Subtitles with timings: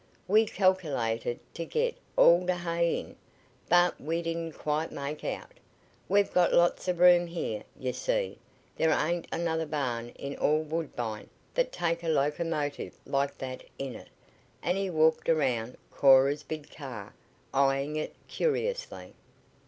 [0.27, 3.15] We calcalated t' git all th' hay in,
[3.69, 5.51] but we didn't quite make out.
[6.09, 8.39] We've got lots of room here, you see.
[8.77, 14.09] There ain't another barn in all Woodbine that'd take a locomotive like that in it,"
[14.63, 17.13] and he walked around Cora's big car,
[17.55, 19.13] eying it curiously.